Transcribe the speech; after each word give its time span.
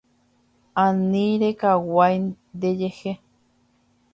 Ani 0.83 1.25
rekaguai 1.41 2.15
ndejehe. 2.55 3.11